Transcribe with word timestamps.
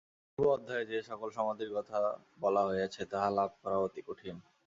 পূর্ব 0.37 0.49
অধ্যায়ে 0.51 0.85
যে-সকল 0.85 1.29
সমাধির 1.29 1.71
কথা 1.73 1.99
বলা 2.39 2.61
হইয়াছে, 2.65 3.01
তাহা 3.05 3.27
লাভ 3.29 3.49
করা 3.61 3.77
অতি 3.77 4.01
কঠিন। 4.07 4.35